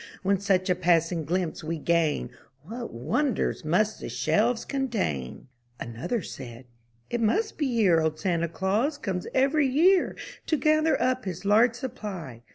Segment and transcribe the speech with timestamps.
[0.23, 2.31] When such a passing glimpse we gain,
[2.63, 5.47] What wonders must the shelves contain!"
[5.79, 6.65] Another said,
[7.11, 10.15] *'It must be here Old Santa Claus comes every year
[10.47, 12.41] To gather up his large supply.